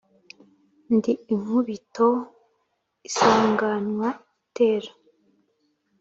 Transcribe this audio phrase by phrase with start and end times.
[0.95, 2.09] ndi inkubito
[3.07, 4.91] isanganwa igitero,